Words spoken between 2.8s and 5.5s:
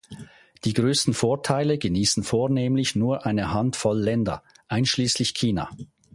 nur eine Hand voll Länder, einschließlich